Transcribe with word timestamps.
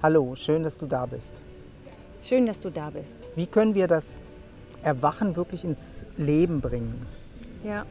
Hallo, 0.00 0.36
schön, 0.36 0.62
dass 0.62 0.78
du 0.78 0.86
da 0.86 1.06
bist. 1.06 1.40
Schön, 2.22 2.46
dass 2.46 2.60
du 2.60 2.70
da 2.70 2.88
bist. 2.90 3.18
Wie 3.34 3.46
können 3.46 3.74
wir 3.74 3.88
das 3.88 4.20
Erwachen 4.84 5.34
wirklich 5.34 5.64
ins 5.64 6.04
Leben 6.16 6.60
bringen? 6.60 7.04
Ja. 7.64 7.84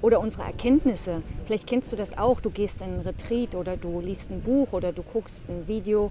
Oder 0.00 0.20
unsere 0.20 0.44
Erkenntnisse. 0.44 1.20
Vielleicht 1.44 1.66
kennst 1.66 1.92
du 1.92 1.96
das 1.96 2.16
auch. 2.16 2.40
Du 2.40 2.48
gehst 2.48 2.80
in 2.80 2.94
einen 2.94 3.00
Retreat 3.02 3.54
oder 3.56 3.76
du 3.76 4.00
liest 4.00 4.30
ein 4.30 4.40
Buch 4.40 4.72
oder 4.72 4.92
du 4.92 5.02
guckst 5.02 5.44
ein 5.50 5.68
Video 5.68 6.10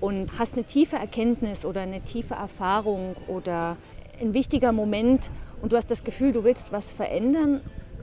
und 0.00 0.38
hast 0.38 0.54
eine 0.54 0.64
tiefe 0.64 0.96
Erkenntnis 0.96 1.66
oder 1.66 1.82
eine 1.82 2.00
tiefe 2.00 2.32
Erfahrung 2.32 3.16
oder 3.28 3.76
ein 4.18 4.32
wichtiger 4.32 4.72
Moment 4.72 5.30
und 5.60 5.72
du 5.72 5.76
hast 5.76 5.90
das 5.90 6.04
Gefühl, 6.04 6.32
du 6.32 6.42
willst 6.42 6.72
was 6.72 6.90
verändern 6.90 7.60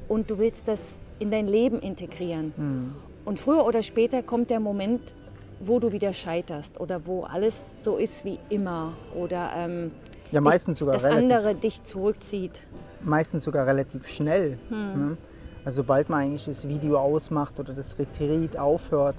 und 0.07 0.29
du 0.29 0.37
willst 0.37 0.67
das 0.67 0.99
in 1.17 1.31
dein 1.31 1.47
Leben 1.47 1.79
integrieren. 1.79 2.53
Hm. 2.55 2.95
Und 3.25 3.39
früher 3.39 3.65
oder 3.65 3.81
später 3.81 4.21
kommt 4.21 4.51
der 4.51 4.59
Moment, 4.59 5.15
wo 5.59 5.79
du 5.79 5.91
wieder 5.91 6.13
scheiterst 6.13 6.79
oder 6.79 7.05
wo 7.05 7.23
alles 7.23 7.75
so 7.83 7.97
ist 7.97 8.25
wie 8.25 8.39
immer 8.49 8.93
oder 9.15 9.51
ähm, 9.55 9.91
Ja, 10.31 10.41
meistens 10.41 10.75
dich, 10.75 10.79
sogar 10.79 10.93
das 10.95 11.03
relativ, 11.05 11.31
andere 11.35 11.55
dich 11.55 11.83
zurückzieht. 11.83 12.61
meistens 13.01 13.43
sogar 13.43 13.65
relativ 13.65 14.07
schnell. 14.07 14.57
Ne? 14.69 15.17
Also 15.65 15.81
sobald 15.81 16.09
man 16.09 16.21
eigentlich 16.21 16.45
das 16.45 16.67
Video 16.67 16.97
ausmacht 16.97 17.59
oder 17.59 17.73
das 17.73 17.97
Retreat 17.99 18.57
aufhört, 18.57 19.15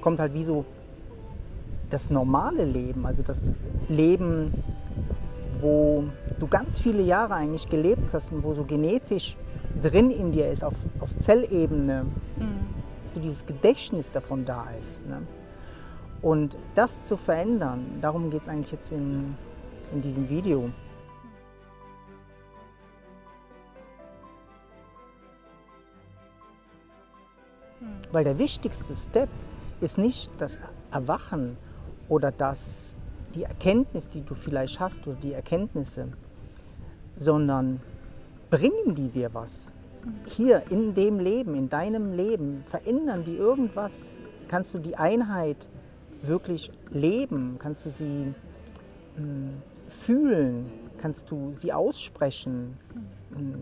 kommt 0.00 0.18
halt 0.18 0.34
wie 0.34 0.44
so 0.44 0.64
das 1.90 2.10
normale 2.10 2.64
Leben, 2.64 3.04
also 3.06 3.22
das 3.22 3.54
Leben, 3.88 4.52
wo 5.60 6.04
du 6.40 6.46
ganz 6.48 6.78
viele 6.78 7.02
Jahre 7.02 7.34
eigentlich 7.34 7.68
gelebt 7.68 8.12
hast 8.12 8.32
und 8.32 8.42
wo 8.42 8.54
so 8.54 8.64
genetisch 8.64 9.36
drin 9.80 10.10
in 10.10 10.32
dir 10.32 10.50
ist, 10.50 10.64
auf, 10.64 10.74
auf 11.00 11.14
Zellebene, 11.18 12.06
so 13.14 13.20
dieses 13.20 13.44
Gedächtnis 13.46 14.10
davon 14.10 14.44
da 14.44 14.66
ist. 14.80 15.06
Ne? 15.06 15.22
Und 16.22 16.56
das 16.76 17.02
zu 17.02 17.16
verändern, 17.16 17.98
darum 18.00 18.30
geht 18.30 18.42
es 18.42 18.48
eigentlich 18.48 18.70
jetzt 18.70 18.92
in, 18.92 19.36
in 19.92 20.00
diesem 20.00 20.28
Video. 20.28 20.70
Weil 28.12 28.22
der 28.22 28.38
wichtigste 28.38 28.94
Step 28.94 29.28
ist 29.80 29.98
nicht 29.98 30.30
das 30.38 30.58
Erwachen 30.92 31.56
oder 32.08 32.30
das, 32.30 32.94
die 33.34 33.42
Erkenntnis, 33.42 34.08
die 34.08 34.22
du 34.22 34.34
vielleicht 34.34 34.78
hast 34.78 35.04
oder 35.08 35.16
die 35.16 35.32
Erkenntnisse, 35.32 36.06
sondern 37.16 37.80
bringen 38.50 38.94
die 38.94 39.08
dir 39.08 39.34
was? 39.34 39.74
Hier 40.26 40.62
in 40.70 40.94
dem 40.94 41.18
Leben, 41.18 41.56
in 41.56 41.68
deinem 41.68 42.12
Leben, 42.12 42.62
verändern 42.68 43.24
die 43.24 43.36
irgendwas? 43.36 44.16
Kannst 44.46 44.74
du 44.74 44.78
die 44.78 44.96
Einheit 44.96 45.68
wirklich 46.22 46.70
leben? 46.90 47.56
Kannst 47.58 47.86
du 47.86 47.90
sie 47.90 48.34
mh, 49.16 49.50
fühlen? 50.04 50.70
Kannst 50.98 51.30
du 51.30 51.52
sie 51.52 51.72
aussprechen? 51.72 52.76
Mh, 53.30 53.58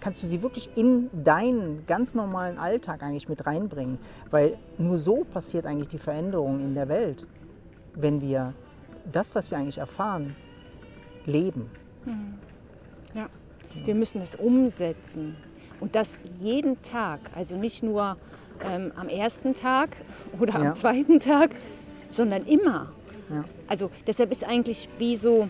kannst 0.00 0.22
du 0.22 0.26
sie 0.26 0.42
wirklich 0.42 0.70
in 0.76 1.10
deinen 1.24 1.84
ganz 1.86 2.14
normalen 2.14 2.58
Alltag 2.58 3.02
eigentlich 3.02 3.28
mit 3.28 3.46
reinbringen. 3.46 3.98
Weil 4.30 4.56
nur 4.78 4.98
so 4.98 5.24
passiert 5.24 5.66
eigentlich 5.66 5.88
die 5.88 5.98
Veränderung 5.98 6.60
in 6.60 6.74
der 6.74 6.88
Welt, 6.88 7.26
wenn 7.94 8.20
wir 8.20 8.52
das, 9.10 9.34
was 9.34 9.50
wir 9.50 9.58
eigentlich 9.58 9.78
erfahren, 9.78 10.36
leben. 11.24 11.70
Ja. 13.14 13.28
Wir 13.84 13.94
müssen 13.94 14.20
es 14.22 14.34
umsetzen. 14.34 15.36
Und 15.80 15.94
das 15.94 16.18
jeden 16.38 16.80
Tag. 16.82 17.20
Also 17.34 17.56
nicht 17.56 17.82
nur 17.82 18.16
ähm, 18.64 18.92
am 18.96 19.08
ersten 19.08 19.54
Tag 19.54 19.96
oder 20.40 20.54
am 20.54 20.64
Ja. 20.64 20.72
zweiten 20.74 21.20
Tag, 21.20 21.50
sondern 22.10 22.44
immer. 22.46 22.92
Ja. 23.30 23.44
Also 23.66 23.90
deshalb 24.06 24.30
ist 24.30 24.44
eigentlich 24.44 24.88
wie 24.98 25.16
so, 25.16 25.48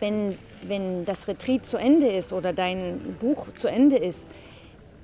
wenn, 0.00 0.38
wenn 0.66 1.04
das 1.04 1.28
Retreat 1.28 1.66
zu 1.66 1.76
Ende 1.76 2.08
ist 2.08 2.32
oder 2.32 2.52
dein 2.52 3.16
Buch 3.20 3.46
zu 3.56 3.68
Ende 3.68 3.96
ist, 3.96 4.28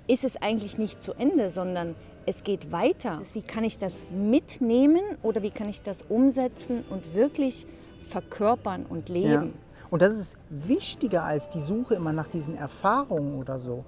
ist 0.07 0.25
es 0.25 0.41
eigentlich 0.41 0.79
nicht 0.79 1.03
zu 1.03 1.13
Ende, 1.15 1.51
sondern 1.51 1.95
es 2.27 2.45
geht 2.45 2.73
weiter. 2.73 3.19
Es 3.21 3.29
ist, 3.29 3.35
Wie 3.35 3.43
kann 3.43 3.65
ich 3.65 3.79
das 3.79 4.07
mitnehmen 4.11 5.03
oder 5.23 5.43
wie 5.43 5.51
kann 5.51 5.69
ich 5.69 5.83
das 5.83 6.03
umsetzen 6.09 6.85
und 6.91 7.15
wirklich 7.15 7.67
verkörpern 8.09 8.87
und 8.89 9.09
Ja. 9.09 9.15
leben? 9.15 9.53
Und 9.91 10.03
das 10.03 10.15
ist 10.15 10.37
wichtiger 10.49 11.23
als 11.25 11.49
die 11.51 11.61
Suche 11.61 11.95
immer 11.95 12.13
nach 12.13 12.27
diesen 12.29 12.57
Erfahrungen 12.57 13.39
oder 13.39 13.59
so, 13.61 13.85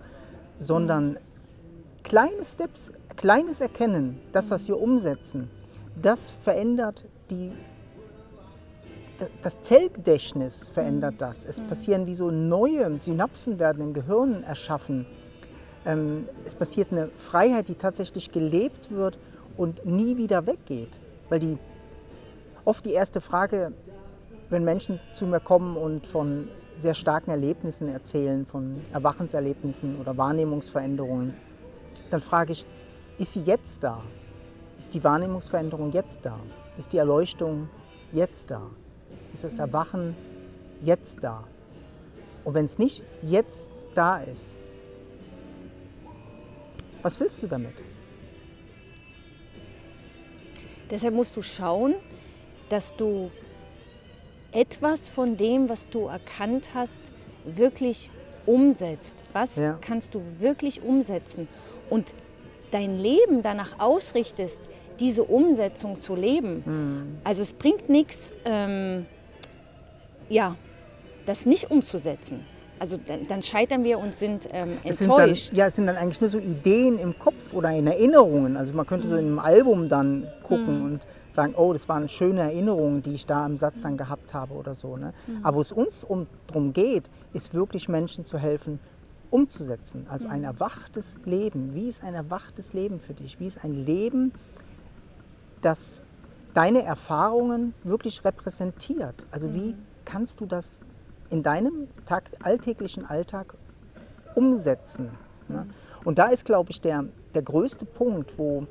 sondern 0.59 1.17
kleine 2.05 2.45
Steps, 2.45 2.93
kleines 3.19 3.61
Erkennen, 3.61 4.21
das, 4.33 4.51
was 4.51 4.69
wir 4.69 4.81
umsetzen, 4.81 5.51
das 6.01 6.31
verändert 6.31 7.05
die, 7.31 7.51
das 9.43 9.61
Zellgedächtnis 9.63 10.69
verändert 10.69 11.17
das. 11.19 11.45
Es 11.45 11.61
passieren 11.61 12.07
wie 12.07 12.15
so 12.15 12.31
neue 12.31 12.99
Synapsen 13.01 13.59
werden 13.59 13.83
im 13.83 13.93
Gehirn 13.93 14.45
erschaffen. 14.45 15.05
Ähm, 15.85 16.29
es 16.45 16.55
passiert 16.55 16.93
eine 16.93 17.09
Freiheit, 17.09 17.69
die 17.69 17.75
tatsächlich 17.75 18.31
gelebt 18.31 18.93
wird 18.93 19.19
und 19.57 19.85
nie 19.85 20.17
wieder 20.17 20.47
weggeht. 20.47 21.01
Weil 21.29 21.41
die 21.41 21.59
oft 22.65 22.85
die 22.85 22.93
erste 22.93 23.21
Frage, 23.21 23.73
wenn 24.49 24.63
Menschen 24.63 25.01
zu 25.15 25.27
mir 25.27 25.41
kommen 25.41 25.77
und 25.77 26.07
von 26.07 26.49
sehr 26.77 26.95
starken 26.95 27.33
Erlebnissen 27.33 27.89
erzählen, 27.89 28.47
von 28.47 28.81
Erwachenserlebnissen 28.93 29.99
oder 30.01 30.17
Wahrnehmungsveränderungen, 30.17 31.35
dann 32.13 32.21
frage 32.21 32.53
ich, 32.53 32.65
ist 33.19 33.33
sie 33.33 33.43
jetzt 33.43 33.83
da? 33.83 34.03
Ist 34.79 34.95
die 34.95 35.03
Wahrnehmungsveränderung 35.03 35.93
jetzt 35.93 36.19
da? 36.23 36.39
Ist 36.79 36.93
die 36.93 36.99
Erleuchtung 36.99 37.69
jetzt 38.13 38.51
da? 38.51 38.63
Ist 39.33 39.45
das 39.45 39.59
Erwachen 39.59 40.15
jetzt 40.83 41.23
da? 41.23 41.45
Und 42.45 42.55
wenn 42.55 42.65
es 42.65 42.79
nicht 42.79 43.03
jetzt 43.23 43.69
da 43.95 44.19
ist, 44.19 44.57
was 47.03 47.19
willst 47.21 47.43
du 47.43 47.47
damit? 47.47 47.83
Deshalb 50.91 51.15
musst 51.15 51.37
du 51.37 51.43
schauen, 51.43 51.95
dass 52.71 52.95
du 52.97 53.31
etwas 54.53 55.09
von 55.09 55.37
dem, 55.37 55.69
was 55.69 55.89
du 55.89 56.07
erkannt 56.07 56.71
hast, 56.75 57.01
wirklich 57.45 58.11
umsetzt. 58.47 59.17
Was 59.33 59.57
Ja. 59.57 59.79
kannst 59.81 60.15
du 60.15 60.23
wirklich 60.39 60.83
umsetzen? 60.83 61.49
Und 61.91 62.15
dein 62.71 62.99
Leben 62.99 63.43
danach 63.43 63.79
ausrichtest, 63.79 64.61
diese 65.01 65.25
Umsetzung 65.25 66.01
zu 66.01 66.15
leben. 66.15 66.63
Hm. 66.65 67.19
Also 67.25 67.43
es 67.43 67.53
bringt 67.53 67.89
nichts, 67.89 68.33
ähm, 68.45 69.07
ja, 70.29 70.57
das 71.27 71.47
nicht 71.47 71.71
umzusetzen. 71.71 72.45
Also 72.81 72.97
dann, 72.97 73.27
dann 73.27 73.43
scheitern 73.43 73.83
wir 73.83 73.99
und 73.99 74.15
sind 74.15 74.49
ähm, 74.53 74.79
Es 74.85 74.99
sind, 74.99 75.11
dann, 75.11 75.21
enttäuscht. 75.21 75.53
ja, 75.53 75.67
es 75.67 75.77
sind 75.77 75.87
dann 75.87 75.97
eigentlich 75.97 76.21
nur 76.21 76.31
so 76.31 76.39
Ideen 76.39 76.99
im 76.99 77.19
Kopf 77.19 77.53
oder 77.53 77.71
in 77.73 77.87
Erinnerungen. 77.87 78.57
Also 78.57 78.73
man 78.73 78.87
könnte 78.87 79.09
so 79.09 79.17
in 79.17 79.27
einem 79.27 79.39
Album 79.39 79.89
dann 79.89 80.29
gucken 80.43 80.83
und 80.83 81.07
sagen, 81.31 81.55
oh, 81.57 81.73
das 81.73 81.89
waren 81.89 82.09
schöne 82.09 82.41
Erinnerungen, 82.43 83.03
die 83.03 83.15
ich 83.15 83.27
da 83.27 83.47
im 83.47 83.57
Satz 83.59 83.83
dann 83.83 83.97
gehabt 83.97 84.35
habe 84.35 84.55
oder 84.55 84.75
so. 84.75 84.97
Ne? 84.97 85.13
Aber 85.43 85.57
wo 85.57 85.61
es 85.61 85.73
uns 85.73 86.05
um, 86.05 86.27
darum 86.47 86.73
geht, 86.73 87.11
ist 87.33 87.53
wirklich 87.55 87.89
Menschen 87.89 88.25
zu 88.25 88.39
helfen, 88.39 88.81
umzusetzen. 89.31 90.07
Also 90.09 90.29
ein 90.29 90.45
erwachtes 90.45 91.17
Leben. 91.25 91.75
Wie 91.75 91.89
ist 91.89 92.03
ein 92.03 92.15
erwachtes 92.15 92.73
Leben 92.73 93.01
für 93.01 93.15
dich? 93.15 93.39
Wie 93.41 93.47
ist 93.47 93.63
ein 93.63 93.73
Leben, 93.73 94.33
das 95.61 96.03
deine 96.55 96.83
Erfahrungen 96.83 97.75
wirklich 97.85 98.25
repräsentiert? 98.25 99.27
Also 99.31 99.55
wie 99.55 99.75
kannst 100.05 100.41
du 100.41 100.47
das 100.47 100.81
in 101.31 101.43
deinem 101.43 101.89
Tag, 102.07 102.31
alltäglichen 102.43 103.05
Alltag 103.05 103.55
umsetzen? 104.35 105.11
Ne? 105.49 105.67
Und 106.05 106.19
da 106.19 106.29
ist, 106.29 106.45
glaube 106.45 106.71
ich, 106.71 106.81
der, 106.81 107.05
der 107.35 107.43
größte 107.43 107.85
Punkt, 107.85 108.39
wo, 108.39 108.67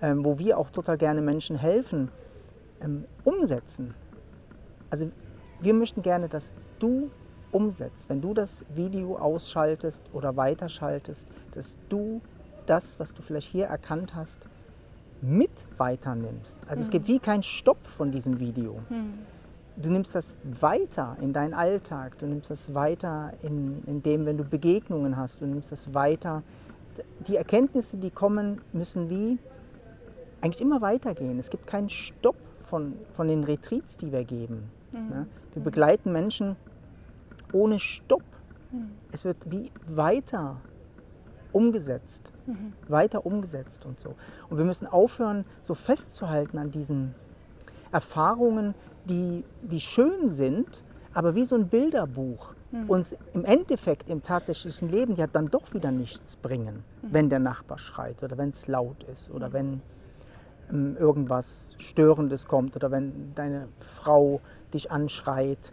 ähm, 0.00 0.24
wo 0.24 0.38
wir 0.38 0.58
auch 0.58 0.70
total 0.70 0.98
gerne 0.98 1.20
Menschen 1.20 1.56
helfen, 1.56 2.10
ähm, 2.80 3.04
umsetzen. 3.24 3.94
Also 4.90 5.10
wir 5.60 5.74
möchten 5.74 6.02
gerne, 6.02 6.28
dass 6.28 6.52
du 6.78 7.10
umsetzt, 7.56 8.10
wenn 8.10 8.20
du 8.20 8.34
das 8.34 8.66
Video 8.74 9.16
ausschaltest 9.16 10.02
oder 10.12 10.36
weiterschaltest, 10.36 11.26
dass 11.52 11.78
du 11.88 12.20
das, 12.66 13.00
was 13.00 13.14
du 13.14 13.22
vielleicht 13.22 13.48
hier 13.50 13.64
erkannt 13.66 14.14
hast, 14.14 14.46
mit 15.22 15.50
weiternimmst. 15.78 16.58
Also 16.68 16.82
es 16.82 16.90
gibt 16.90 17.08
wie 17.08 17.18
keinen 17.18 17.42
Stopp 17.42 17.78
von 17.96 18.10
diesem 18.10 18.38
Video. 18.38 18.78
Du 19.78 19.90
nimmst 19.90 20.14
das 20.14 20.34
weiter 20.60 21.16
in 21.22 21.32
deinen 21.32 21.54
Alltag, 21.54 22.18
du 22.18 22.26
nimmst 22.26 22.50
das 22.50 22.74
weiter 22.74 23.32
in, 23.42 23.82
in 23.86 24.02
dem, 24.02 24.26
wenn 24.26 24.36
du 24.36 24.44
Begegnungen 24.44 25.16
hast, 25.16 25.40
du 25.40 25.46
nimmst 25.46 25.72
das 25.72 25.94
weiter. 25.94 26.42
Die 27.26 27.36
Erkenntnisse, 27.36 27.96
die 27.96 28.10
kommen, 28.10 28.60
müssen 28.74 29.08
wie 29.08 29.38
eigentlich 30.42 30.60
immer 30.60 30.82
weitergehen. 30.82 31.38
Es 31.38 31.48
gibt 31.48 31.66
keinen 31.66 31.88
Stopp 31.88 32.36
von, 32.68 32.94
von 33.14 33.28
den 33.28 33.44
Retreats, 33.44 33.96
die 33.96 34.12
wir 34.12 34.24
geben. 34.24 34.70
Ne? 34.92 35.26
Wir 35.54 35.62
begleiten 35.62 36.12
Menschen 36.12 36.56
ohne 37.52 37.78
Stopp. 37.78 38.22
Es 39.12 39.24
wird 39.24 39.50
wie 39.50 39.70
weiter 39.88 40.60
umgesetzt, 41.52 42.32
weiter 42.88 43.24
umgesetzt 43.24 43.86
und 43.86 43.98
so. 44.00 44.14
Und 44.50 44.58
wir 44.58 44.64
müssen 44.64 44.86
aufhören, 44.86 45.44
so 45.62 45.74
festzuhalten 45.74 46.58
an 46.58 46.70
diesen 46.70 47.14
Erfahrungen, 47.92 48.74
die, 49.04 49.44
die 49.62 49.80
schön 49.80 50.30
sind, 50.30 50.82
aber 51.14 51.34
wie 51.34 51.44
so 51.46 51.54
ein 51.56 51.68
Bilderbuch 51.68 52.54
Mhm. 52.72 52.90
uns 52.90 53.16
im 53.32 53.44
Endeffekt 53.44 54.10
im 54.10 54.22
tatsächlichen 54.22 54.88
Leben 54.88 55.14
ja 55.14 55.28
dann 55.28 55.48
doch 55.50 55.72
wieder 55.72 55.92
nichts 55.92 56.34
bringen, 56.36 56.82
Mhm. 57.02 57.08
wenn 57.12 57.30
der 57.30 57.38
Nachbar 57.38 57.78
schreit 57.78 58.22
oder 58.24 58.36
wenn 58.36 58.50
es 58.50 58.66
laut 58.66 59.04
ist 59.04 59.30
oder 59.30 59.52
wenn 59.52 59.82
ähm, 60.68 60.96
irgendwas 60.98 61.74
Störendes 61.78 62.46
kommt 62.46 62.74
oder 62.74 62.90
wenn 62.90 63.34
deine 63.36 63.68
Frau 63.80 64.40
dich 64.74 64.90
anschreit 64.90 65.72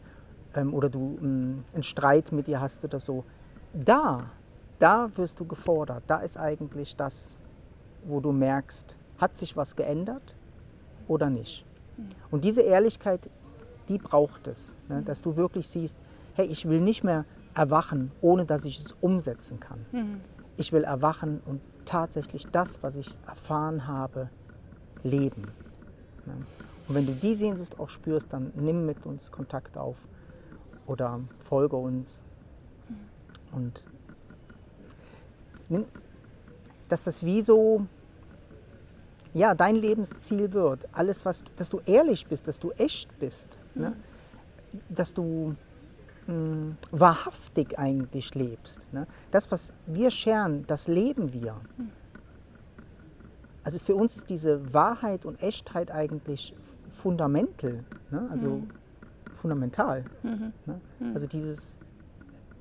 ähm, 0.56 0.74
oder 0.74 0.90
du 0.90 1.18
ähm, 1.22 1.64
einen 1.74 1.84
Streit 1.84 2.32
mit 2.32 2.48
ihr 2.48 2.62
hast 2.62 2.84
oder 2.84 3.00
so. 3.00 3.24
Da, 3.74 4.32
da 4.80 5.10
wirst 5.16 5.40
du 5.40 5.46
gefordert. 5.46 6.04
Da 6.08 6.18
ist 6.18 6.38
eigentlich 6.38 6.96
das, 6.96 7.38
wo 8.06 8.20
du 8.20 8.32
merkst, 8.32 8.96
hat 9.18 9.38
sich 9.38 9.56
was 9.56 9.76
geändert 9.76 10.36
oder 11.08 11.30
nicht. 11.30 11.66
Und 12.32 12.44
diese 12.44 12.62
Ehrlichkeit, 12.62 13.30
die 13.88 13.98
braucht 13.98 14.48
es, 14.48 14.76
ne? 14.90 15.02
dass 15.04 15.22
du 15.22 15.36
wirklich 15.36 15.68
siehst, 15.68 15.98
hey, 16.34 16.48
ich 16.48 16.68
will 16.68 16.82
nicht 16.82 17.04
mehr 17.04 17.26
erwachen, 17.54 18.12
ohne 18.22 18.46
dass 18.46 18.66
ich 18.66 18.80
es 18.80 18.96
umsetzen 19.02 19.60
kann. 19.60 19.86
Mhm. 19.92 20.22
Ich 20.58 20.72
will 20.72 20.84
erwachen 20.84 21.42
und 21.46 21.62
tatsächlich 21.86 22.48
das, 22.48 22.82
was 22.82 22.96
ich 22.96 23.18
erfahren 23.28 23.88
habe, 23.88 24.30
leben. 25.04 25.44
Ne? 26.26 26.34
Und 26.88 26.96
wenn 26.96 27.06
du 27.06 27.14
die 27.14 27.36
Sehnsucht 27.36 27.80
auch 27.80 27.90
spürst, 27.90 28.34
dann 28.34 28.52
nimm 28.56 28.86
mit 28.86 29.06
uns 29.06 29.32
Kontakt 29.32 29.78
auf 29.78 29.98
oder 30.88 31.20
folge 31.48 31.76
uns. 31.76 32.22
Und 33.52 33.84
dass 36.90 37.04
das 37.04 37.24
wie 37.24 37.42
so 37.42 37.88
ja, 39.34 39.56
dein 39.56 39.76
Lebensziel 39.76 40.54
wird. 40.54 40.88
Alles, 40.92 41.26
was, 41.26 41.44
dass 41.56 41.70
du 41.70 41.82
ehrlich 41.86 42.28
bist, 42.28 42.48
dass 42.48 42.60
du 42.60 42.72
echt 42.72 43.18
bist. 43.20 43.58
Ne? 43.74 43.96
Dass 44.90 45.14
du 45.14 45.56
mh, 46.28 46.76
wahrhaftig 46.92 47.78
eigentlich 47.80 48.36
lebst. 48.36 48.92
Ne? 48.94 49.08
Das, 49.32 49.52
was 49.52 49.74
wir 49.88 50.12
scheren, 50.12 50.66
das 50.68 50.88
leben 50.88 51.34
wir. 51.34 51.56
Also 53.64 53.80
für 53.80 53.96
uns 53.96 54.18
ist 54.18 54.30
diese 54.30 54.74
Wahrheit 54.74 55.26
und 55.26 55.42
Echtheit 55.42 55.90
eigentlich 55.90 56.54
fundamental, 57.02 57.84
ne? 58.12 58.28
also 58.30 58.62
fundamental. 59.34 60.06
Mhm. 60.24 60.54
Ne? 60.66 60.82
Also 61.14 61.28
dieses, 61.28 61.78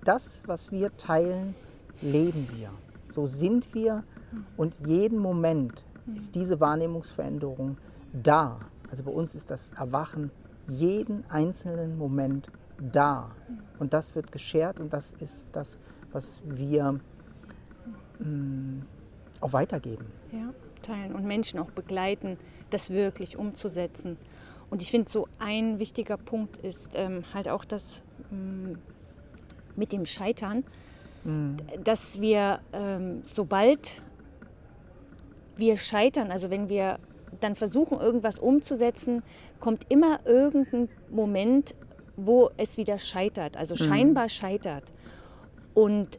das, 0.04 0.42
was 0.46 0.70
wir 0.72 0.96
teilen, 0.96 1.54
leben 2.00 2.48
wir. 2.54 2.70
So 3.10 3.26
sind 3.26 3.74
wir 3.74 4.04
und 4.56 4.74
jeden 4.86 5.18
Moment 5.18 5.84
ist 6.16 6.34
diese 6.34 6.58
Wahrnehmungsveränderung 6.60 7.76
da. 8.12 8.58
Also 8.90 9.04
bei 9.04 9.12
uns 9.12 9.34
ist 9.34 9.50
das 9.50 9.70
Erwachen 9.76 10.30
jeden 10.68 11.24
einzelnen 11.30 11.96
Moment 11.98 12.50
da. 12.92 13.30
Und 13.78 13.92
das 13.92 14.14
wird 14.14 14.32
geschert 14.32 14.80
und 14.80 14.92
das 14.92 15.12
ist 15.20 15.48
das, 15.52 15.78
was 16.12 16.42
wir 16.44 17.00
mh, 18.18 18.82
auch 19.40 19.52
weitergeben. 19.52 20.06
Ja, 20.32 20.52
teilen 20.82 21.14
und 21.14 21.24
Menschen 21.24 21.58
auch 21.58 21.70
begleiten, 21.70 22.38
das 22.70 22.90
wirklich 22.90 23.36
umzusetzen. 23.36 24.16
Und 24.72 24.80
ich 24.80 24.90
finde, 24.90 25.10
so 25.10 25.28
ein 25.38 25.78
wichtiger 25.78 26.16
Punkt 26.16 26.56
ist 26.56 26.92
ähm, 26.94 27.24
halt 27.34 27.46
auch 27.46 27.66
das 27.66 28.00
ähm, 28.32 28.78
mit 29.76 29.92
dem 29.92 30.06
Scheitern, 30.06 30.64
Mhm. 31.24 31.58
dass 31.84 32.20
wir, 32.20 32.60
ähm, 32.72 33.22
sobald 33.32 34.00
wir 35.56 35.76
scheitern, 35.76 36.32
also 36.32 36.50
wenn 36.50 36.68
wir 36.68 36.98
dann 37.40 37.54
versuchen, 37.54 38.00
irgendwas 38.00 38.38
umzusetzen, 38.38 39.22
kommt 39.60 39.84
immer 39.88 40.20
irgendein 40.24 40.88
Moment, 41.10 41.74
wo 42.16 42.50
es 42.56 42.76
wieder 42.76 42.98
scheitert, 42.98 43.56
also 43.56 43.76
scheinbar 43.76 44.28
scheitert. 44.28 44.84
Und 45.74 46.18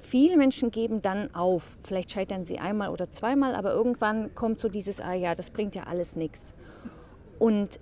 viele 0.00 0.36
Menschen 0.36 0.70
geben 0.70 1.02
dann 1.02 1.34
auf. 1.34 1.76
Vielleicht 1.84 2.12
scheitern 2.12 2.44
sie 2.44 2.58
einmal 2.58 2.90
oder 2.90 3.10
zweimal, 3.10 3.54
aber 3.54 3.72
irgendwann 3.72 4.34
kommt 4.34 4.60
so 4.60 4.68
dieses, 4.68 5.00
ah 5.00 5.14
ja, 5.14 5.34
das 5.34 5.50
bringt 5.50 5.74
ja 5.74 5.82
alles 5.82 6.16
nichts. 6.16 6.54
Und 7.42 7.80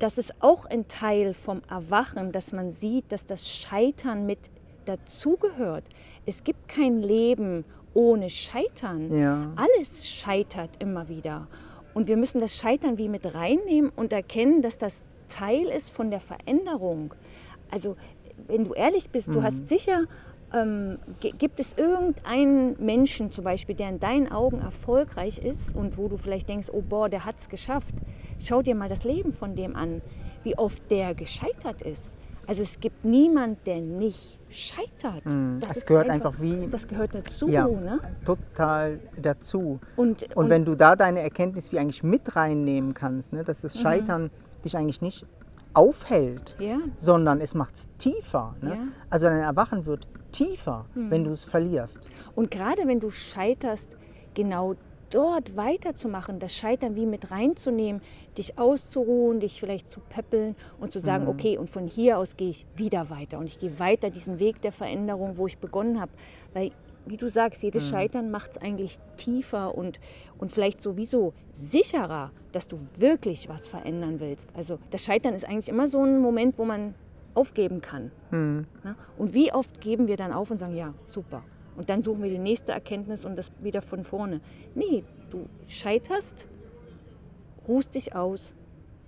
das 0.00 0.18
ist 0.18 0.34
auch 0.40 0.66
ein 0.66 0.88
Teil 0.88 1.32
vom 1.32 1.62
Erwachen, 1.70 2.32
dass 2.32 2.52
man 2.52 2.72
sieht, 2.72 3.04
dass 3.12 3.24
das 3.24 3.48
Scheitern 3.48 4.26
mit 4.26 4.40
dazugehört. 4.84 5.84
Es 6.26 6.42
gibt 6.42 6.66
kein 6.66 7.00
Leben 7.00 7.64
ohne 7.94 8.28
Scheitern. 8.28 9.16
Ja. 9.16 9.52
Alles 9.54 10.08
scheitert 10.08 10.70
immer 10.80 11.08
wieder. 11.08 11.46
Und 11.94 12.08
wir 12.08 12.16
müssen 12.16 12.40
das 12.40 12.56
Scheitern 12.56 12.98
wie 12.98 13.08
mit 13.08 13.32
reinnehmen 13.32 13.92
und 13.94 14.12
erkennen, 14.12 14.60
dass 14.60 14.76
das 14.76 15.00
Teil 15.28 15.66
ist 15.68 15.90
von 15.90 16.10
der 16.10 16.20
Veränderung. 16.20 17.14
Also, 17.70 17.96
wenn 18.48 18.64
du 18.64 18.72
ehrlich 18.72 19.10
bist, 19.10 19.28
du 19.28 19.44
hast 19.44 19.68
sicher, 19.68 20.02
ähm, 20.52 20.98
gi- 21.20 21.30
gibt 21.38 21.60
es 21.60 21.74
irgendeinen 21.74 22.74
Menschen 22.84 23.30
zum 23.30 23.44
Beispiel, 23.44 23.76
der 23.76 23.88
in 23.88 24.00
deinen 24.00 24.30
Augen 24.32 24.60
erfolgreich 24.60 25.38
ist 25.38 25.74
und 25.76 25.96
wo 25.96 26.08
du 26.08 26.16
vielleicht 26.16 26.48
denkst, 26.48 26.68
oh 26.72 26.82
boah, 26.82 27.08
der 27.08 27.24
hat 27.24 27.36
es 27.38 27.48
geschafft. 27.48 27.94
Schau 28.38 28.62
dir 28.62 28.74
mal 28.74 28.88
das 28.88 29.04
Leben 29.04 29.32
von 29.32 29.54
dem 29.54 29.76
an, 29.76 30.02
wie 30.42 30.56
oft 30.58 30.90
der 30.90 31.14
gescheitert 31.14 31.82
ist. 31.82 32.14
Also 32.46 32.62
es 32.62 32.78
gibt 32.78 33.04
niemand, 33.06 33.66
der 33.66 33.80
nicht 33.80 34.38
scheitert. 34.50 35.24
Mhm. 35.24 35.60
Das 35.60 35.78
ist 35.78 35.86
gehört 35.86 36.10
einfach 36.10 36.34
wie 36.40 36.68
Das 36.70 36.86
gehört 36.86 37.14
dazu, 37.14 37.48
ja, 37.48 37.66
ne? 37.66 38.00
total 38.24 39.00
dazu. 39.16 39.80
Und, 39.96 40.36
Und 40.36 40.50
wenn 40.50 40.64
du 40.66 40.74
da 40.74 40.94
deine 40.94 41.20
Erkenntnis 41.20 41.72
wie 41.72 41.78
eigentlich 41.78 42.02
mit 42.02 42.36
reinnehmen 42.36 42.92
kannst, 42.92 43.32
ne, 43.32 43.44
dass 43.44 43.58
Mhm. 43.58 43.62
das 43.62 43.80
Scheitern 43.80 44.30
dich 44.62 44.76
eigentlich 44.76 45.00
nicht 45.00 45.24
aufhält, 45.72 46.56
ja, 46.58 46.78
sondern 46.96 47.40
es 47.40 47.54
macht 47.54 47.74
es 47.74 47.88
tiefer. 47.98 48.54
Ne? 48.60 48.76
Mhm. 48.76 48.92
Also 49.10 49.26
dein 49.26 49.40
Erwachen 49.40 49.86
wird 49.86 50.06
tiefer, 50.30 50.84
wenn 50.94 51.24
du 51.24 51.30
es 51.30 51.44
verlierst. 51.44 52.08
Und 52.34 52.50
gerade 52.50 52.86
wenn 52.86 53.00
du 53.00 53.10
scheiterst, 53.10 53.90
genau 54.34 54.74
dort 55.10 55.56
weiterzumachen, 55.56 56.38
das 56.38 56.54
Scheitern 56.54 56.96
wie 56.96 57.06
mit 57.06 57.30
reinzunehmen, 57.30 58.02
dich 58.36 58.58
auszuruhen, 58.58 59.40
dich 59.40 59.60
vielleicht 59.60 59.88
zu 59.88 60.00
peppeln 60.00 60.56
und 60.80 60.92
zu 60.92 61.00
sagen, 61.00 61.28
okay, 61.28 61.58
und 61.58 61.70
von 61.70 61.86
hier 61.86 62.18
aus 62.18 62.36
gehe 62.36 62.50
ich 62.50 62.66
wieder 62.76 63.10
weiter 63.10 63.38
und 63.38 63.46
ich 63.46 63.58
gehe 63.58 63.78
weiter 63.78 64.10
diesen 64.10 64.38
Weg 64.38 64.60
der 64.62 64.72
Veränderung, 64.72 65.36
wo 65.36 65.46
ich 65.46 65.58
begonnen 65.58 66.00
habe. 66.00 66.12
Weil, 66.52 66.72
wie 67.06 67.16
du 67.16 67.28
sagst, 67.28 67.62
jedes 67.62 67.88
Scheitern 67.88 68.30
macht 68.30 68.52
es 68.52 68.58
eigentlich 68.58 68.98
tiefer 69.16 69.74
und, 69.76 70.00
und 70.38 70.52
vielleicht 70.52 70.80
sowieso 70.80 71.34
sicherer, 71.54 72.30
dass 72.52 72.66
du 72.66 72.78
wirklich 72.96 73.48
was 73.48 73.68
verändern 73.68 74.20
willst. 74.20 74.48
Also 74.56 74.78
das 74.90 75.02
Scheitern 75.04 75.34
ist 75.34 75.44
eigentlich 75.44 75.68
immer 75.68 75.88
so 75.88 76.02
ein 76.02 76.20
Moment, 76.20 76.58
wo 76.58 76.64
man 76.64 76.94
aufgeben 77.34 77.80
kann. 77.80 78.10
Mhm. 78.30 78.66
Ja? 78.84 78.94
Und 79.18 79.34
wie 79.34 79.52
oft 79.52 79.80
geben 79.80 80.06
wir 80.08 80.16
dann 80.16 80.32
auf 80.32 80.50
und 80.50 80.58
sagen, 80.58 80.76
ja, 80.76 80.94
super. 81.08 81.42
Und 81.76 81.88
dann 81.88 82.02
suchen 82.02 82.22
wir 82.22 82.30
die 82.30 82.38
nächste 82.38 82.72
Erkenntnis 82.72 83.24
und 83.24 83.36
das 83.36 83.50
wieder 83.60 83.82
von 83.82 84.04
vorne. 84.04 84.40
Nee, 84.74 85.04
du 85.30 85.46
scheiterst, 85.66 86.46
ruhst 87.66 87.94
dich 87.94 88.14
aus 88.14 88.54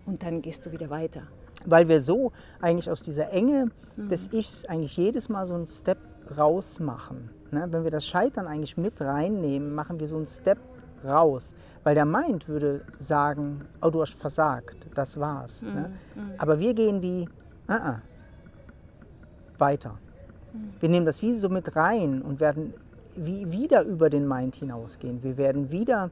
und 0.04 0.23
dann 0.23 0.42
gehst 0.42 0.66
du 0.66 0.73
wieder 0.73 0.90
weiter. 0.90 1.23
Weil 1.64 1.88
wir 1.88 2.00
so 2.00 2.32
eigentlich 2.61 2.90
aus 2.90 3.02
dieser 3.02 3.30
Enge 3.32 3.70
Mhm. 3.96 4.08
des 4.08 4.32
Ichs 4.32 4.64
eigentlich 4.66 4.96
jedes 4.96 5.28
Mal 5.28 5.46
so 5.46 5.54
einen 5.54 5.66
Step 5.66 5.99
raus 6.37 6.80
machen. 6.80 7.30
Ne? 7.50 7.66
Wenn 7.70 7.85
wir 7.85 7.90
das 7.90 8.06
Scheitern 8.06 8.46
eigentlich 8.46 8.76
mit 8.76 9.00
reinnehmen, 9.00 9.75
machen 9.75 9.99
wir 10.00 10.08
so 10.08 10.16
einen 10.16 10.26
Step 10.26 10.58
raus. 11.04 11.54
Weil 11.82 11.94
der 11.94 12.04
Mind 12.04 12.49
würde 12.49 12.82
sagen, 12.99 13.62
oh, 13.80 13.90
du 13.90 14.02
hast 14.02 14.14
versagt, 14.14 14.88
das 14.94 15.18
war's. 15.18 15.62
Ne? 15.62 15.92
Mhm. 16.14 16.20
Aber 16.38 16.58
wir 16.58 16.75
gehen 16.75 17.00
wie, 17.00 17.28
uh 17.68 17.73
-uh, 17.73 17.96
weiter. 19.58 19.99
Wir 20.81 20.89
nehmen 20.89 21.07
das 21.07 21.23
wie 21.23 21.35
so 21.35 21.49
mit 21.49 21.77
rein 21.77 22.23
und 22.23 22.41
werden 22.41 22.75
wie 23.17 23.51
wieder 23.51 23.83
über 23.83 24.11
den 24.11 24.29
Mind 24.29 24.57
hinausgehen. 24.57 25.23
Wir 25.23 25.37
werden 25.37 25.71
wieder 25.71 26.11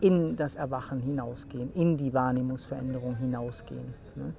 in 0.00 0.36
das 0.36 0.54
Erwachen 0.56 1.00
hinausgehen, 1.00 1.70
in 1.74 1.96
die 1.96 2.14
Wahrnehmungsveränderung 2.14 3.16
hinausgehen. 3.16 3.94
Ne? 4.16 4.32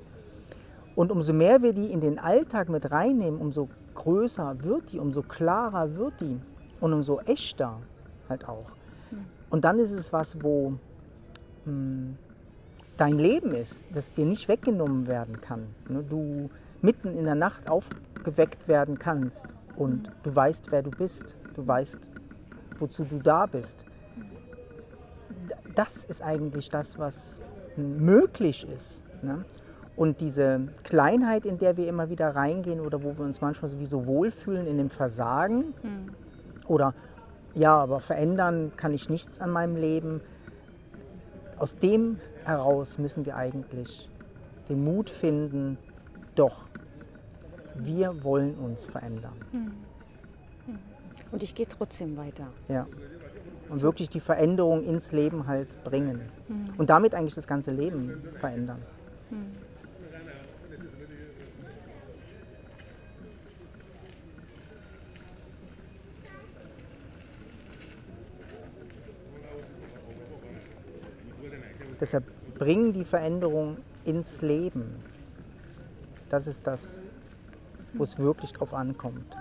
Und 0.95 1.11
umso 1.11 1.33
mehr 1.33 1.61
wir 1.61 1.73
die 1.73 1.91
in 1.91 2.01
den 2.01 2.19
Alltag 2.19 2.69
mit 2.69 2.91
reinnehmen, 2.91 3.39
umso 3.39 3.69
größer 3.93 4.63
wird 4.63 4.91
die, 4.91 4.99
umso 4.99 5.21
klarer 5.21 5.95
wird 5.95 6.19
die 6.19 6.39
und 6.79 6.93
umso 6.93 7.19
echter 7.21 7.77
halt 8.27 8.47
auch. 8.47 8.71
Und 9.49 9.63
dann 9.65 9.79
ist 9.79 9.91
es 9.91 10.11
was, 10.11 10.41
wo 10.41 10.73
mh, 11.65 12.13
dein 12.97 13.19
Leben 13.19 13.51
ist, 13.51 13.79
das 13.93 14.11
dir 14.13 14.25
nicht 14.25 14.47
weggenommen 14.47 15.07
werden 15.07 15.39
kann. 15.41 15.67
Ne? 15.89 16.03
Du 16.09 16.49
mitten 16.81 17.17
in 17.17 17.25
der 17.25 17.35
Nacht 17.35 17.69
aufgeweckt 18.21 18.67
werden 18.67 18.99
kannst 18.99 19.55
und 19.75 20.11
du 20.23 20.35
weißt, 20.35 20.71
wer 20.71 20.83
du 20.83 20.91
bist. 20.91 21.35
Du 21.55 21.67
weißt, 21.67 21.97
wozu 22.79 23.03
du 23.03 23.17
da 23.17 23.47
bist. 23.47 23.85
Das 25.75 26.03
ist 26.03 26.21
eigentlich 26.21 26.69
das, 26.69 26.99
was 26.99 27.41
möglich 27.75 28.67
ist. 28.69 29.23
Ne? 29.23 29.43
Und 29.95 30.21
diese 30.21 30.67
Kleinheit, 30.83 31.45
in 31.45 31.57
der 31.57 31.77
wir 31.77 31.87
immer 31.87 32.09
wieder 32.09 32.35
reingehen 32.35 32.79
oder 32.79 33.03
wo 33.03 33.17
wir 33.17 33.25
uns 33.25 33.41
manchmal 33.41 33.69
sowieso 33.69 34.05
wohlfühlen 34.05 34.67
in 34.67 34.77
dem 34.77 34.89
Versagen 34.89 35.73
Hm. 35.81 36.11
oder 36.67 36.93
ja, 37.53 37.75
aber 37.75 37.99
verändern 37.99 38.71
kann 38.77 38.93
ich 38.93 39.09
nichts 39.09 39.41
an 39.41 39.49
meinem 39.49 39.75
Leben. 39.75 40.21
Aus 41.57 41.75
dem 41.75 42.19
heraus 42.45 42.97
müssen 42.97 43.25
wir 43.25 43.35
eigentlich 43.35 44.09
den 44.69 44.83
Mut 44.83 45.09
finden, 45.09 45.77
doch, 46.35 46.63
wir 47.75 48.23
wollen 48.23 48.55
uns 48.55 48.85
verändern. 48.85 49.35
Und 51.31 51.43
ich 51.43 51.55
gehe 51.55 51.67
trotzdem 51.67 52.17
weiter. 52.17 52.47
Ja. 52.67 52.87
Und 53.69 53.81
wirklich 53.81 54.09
die 54.09 54.19
Veränderung 54.19 54.83
ins 54.83 55.11
Leben 55.11 55.47
halt 55.47 55.83
bringen. 55.83 56.21
Und 56.77 56.89
damit 56.89 57.15
eigentlich 57.15 57.35
das 57.35 57.47
ganze 57.47 57.71
Leben 57.71 58.21
verändern. 58.39 58.79
Deshalb 72.01 72.23
bring 72.55 72.93
die 72.93 73.05
Veränderung 73.05 73.77
ins 74.05 74.41
Leben. 74.41 74.95
Das 76.29 76.47
ist 76.47 76.65
das, 76.65 76.99
wo 77.93 78.03
es 78.03 78.17
wirklich 78.17 78.53
drauf 78.53 78.73
ankommt. 78.73 79.35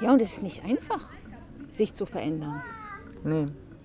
Ja, 0.00 0.12
und 0.12 0.20
es 0.20 0.32
ist 0.34 0.42
nicht 0.42 0.64
einfach, 0.64 1.00
sich 1.72 1.94
zu 1.94 2.06
verändern. 2.06 2.62
Nee. 3.22 3.42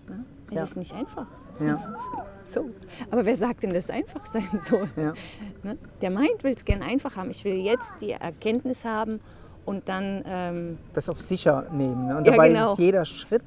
Ne? 0.07 0.25
Es 0.49 0.55
Ja. 0.55 0.63
ist 0.63 0.77
nicht 0.77 0.93
einfach. 0.93 1.27
Ja, 1.59 1.95
So. 2.47 2.67
Aber 3.11 3.25
wer 3.25 3.35
sagt 3.35 3.61
denn, 3.61 3.73
dass 3.75 3.83
es 3.85 3.89
einfach 3.91 4.25
sein 4.25 4.47
soll? 4.63 4.89
ja. 4.95 5.13
Ne? 5.61 5.77
Der 6.01 6.09
meint, 6.09 6.43
will 6.43 6.53
es 6.53 6.65
gern 6.65 6.81
einfach 6.81 7.15
haben. 7.15 7.29
Ich 7.29 7.45
will 7.45 7.53
jetzt 7.57 7.93
die 8.01 8.11
Erkenntnis 8.11 8.85
haben 8.85 9.19
und 9.65 9.87
dann, 9.87 10.23
ähm, 10.25 10.77
das 10.95 11.09
auf 11.09 11.21
sicher 11.21 11.67
nehmen. 11.71 12.07
Ne? 12.07 12.17
Und 12.17 12.25
Ja, 12.25 12.31
dabei 12.31 12.47
genau. 12.49 12.71
ist 12.71 12.79
jeder 12.79 13.05
Schritt, 13.05 13.43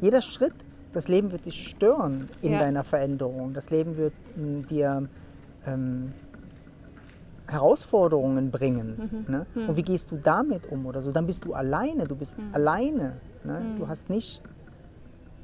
jeder 0.00 0.22
Schritt, 0.22 0.54
das 0.94 1.08
Leben 1.08 1.32
wird 1.32 1.44
dich 1.44 1.68
stören 1.68 2.28
in 2.40 2.52
Ja. 2.52 2.60
deiner 2.60 2.84
Veränderung. 2.84 3.52
Das 3.52 3.70
Leben 3.70 3.96
wird 3.96 4.12
m, 4.36 4.66
dir 4.68 5.08
ähm, 5.66 6.12
Herausforderungen 7.46 8.50
bringen. 8.50 9.24
Mhm. 9.26 9.32
Ne? 9.32 9.46
Und 9.68 9.76
wie 9.76 9.82
gehst 9.82 10.10
du 10.10 10.16
damit 10.16 10.66
um 10.70 10.86
oder 10.86 11.02
so? 11.02 11.12
Dann 11.12 11.26
bist 11.26 11.44
du 11.44 11.52
alleine, 11.52 12.04
du 12.06 12.16
bist 12.16 12.38
Mhm. 12.38 12.54
alleine. 12.54 13.12
Ne? 13.44 13.74
Du 13.78 13.86
hast 13.88 14.08
nicht 14.08 14.40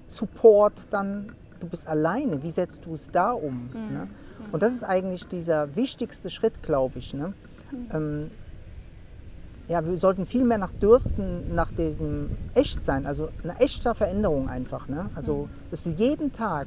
Support, 0.06 0.86
dann 0.90 1.32
du 1.60 1.68
bist 1.68 1.86
alleine. 1.86 2.42
Wie 2.42 2.50
setzt 2.50 2.86
du 2.86 2.94
es 2.94 3.10
da 3.10 3.32
um? 3.32 3.68
Mhm. 3.74 3.92
Ne? 3.92 4.08
Und 4.52 4.62
das 4.62 4.72
ist 4.72 4.82
eigentlich 4.82 5.26
dieser 5.28 5.76
wichtigste 5.76 6.30
Schritt, 6.30 6.62
glaube 6.62 6.98
ich. 6.98 7.12
Ne? 7.12 7.34
Mhm. 7.70 7.88
Ähm, 7.92 8.30
ja, 9.70 9.86
wir 9.86 9.96
sollten 9.96 10.26
viel 10.26 10.44
mehr 10.44 10.58
nach 10.58 10.72
Dürsten, 10.72 11.54
nach 11.54 11.70
diesem 11.70 12.30
Echtsein, 12.54 13.06
also 13.06 13.28
eine 13.44 13.56
echter 13.60 13.94
Veränderung 13.94 14.48
einfach. 14.48 14.88
Ne? 14.88 15.08
Also, 15.14 15.48
dass 15.70 15.84
du 15.84 15.90
jeden 15.90 16.32
Tag 16.32 16.66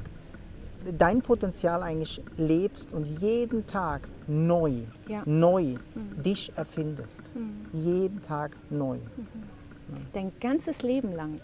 dein 0.98 1.20
Potenzial 1.20 1.82
eigentlich 1.82 2.22
lebst 2.38 2.94
und 2.94 3.04
jeden 3.20 3.66
Tag 3.66 4.08
neu, 4.26 4.72
Ja. 5.06 5.22
neu 5.26 5.74
dich 6.24 6.50
erfindest. 6.56 7.20
Mhm. 7.34 7.66
Jeden 7.84 8.22
Tag 8.22 8.56
neu. 8.70 8.98
dein 10.14 10.32
ganzes 10.40 10.82
Leben 10.82 11.12
lang. 11.14 11.40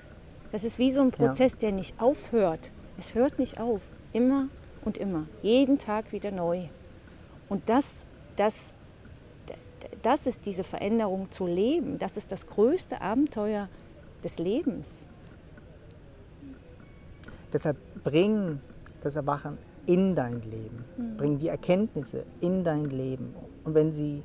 Das 0.51 0.65
ist 0.65 0.79
wie 0.79 0.91
so 0.91 1.03
ein 1.03 1.11
Prozess, 1.11 1.57
der 1.59 1.73
nicht 1.73 2.01
aufhört. 2.01 2.71
Es 2.99 3.15
hört 3.15 3.39
nicht 3.39 3.61
auf. 3.61 3.83
Immer 4.15 4.47
und 4.83 4.97
immer. 4.97 5.27
Jeden 5.43 5.79
Tag 5.79 6.11
wieder 6.11 6.31
neu. 6.31 6.65
Und 7.51 7.69
das, 7.69 8.03
das, 8.37 8.73
das 10.03 10.27
ist 10.27 10.47
diese 10.47 10.65
Veränderung 10.65 11.31
zu 11.31 11.47
leben. 11.47 11.99
Das 11.99 12.17
ist 12.17 12.33
das 12.33 12.47
größte 12.47 13.01
Abenteuer 13.01 13.69
des 14.25 14.39
Lebens. 14.39 15.05
Deshalb 17.53 17.77
bring 18.05 18.61
das 19.03 19.17
Erwachen 19.17 19.59
in 19.87 20.15
dein 20.15 20.41
Leben. 20.43 20.85
Bring 21.17 21.39
die 21.39 21.49
Erkenntnisse 21.49 22.25
in 22.41 22.65
dein 22.65 22.85
Leben. 22.85 23.35
Und 23.65 23.75
wenn 23.75 23.93
sie 23.93 24.23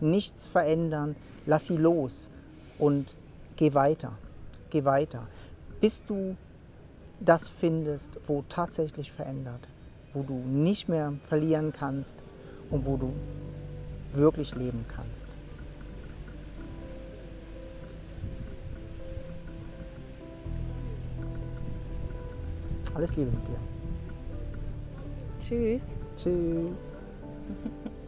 nichts 0.00 0.46
verändern, 0.46 1.16
lass 1.46 1.66
sie 1.66 1.76
los 1.76 2.30
und 2.78 3.14
geh 3.56 3.74
weiter. 3.74 4.12
Geh 4.70 4.84
weiter. 4.84 5.26
Bis 5.80 6.04
du 6.04 6.36
das 7.20 7.48
findest, 7.48 8.10
wo 8.26 8.44
tatsächlich 8.48 9.12
verändert, 9.12 9.68
wo 10.12 10.22
du 10.22 10.34
nicht 10.34 10.88
mehr 10.88 11.12
verlieren 11.28 11.72
kannst 11.72 12.16
und 12.70 12.86
wo 12.86 12.96
du 12.96 13.12
wirklich 14.14 14.54
leben 14.54 14.84
kannst. 14.88 15.26
Alles 22.94 23.16
Liebe 23.16 23.30
mit 23.32 23.48
dir. 23.48 23.58
Tschüss. 25.40 25.82
Tschüss. 26.16 26.76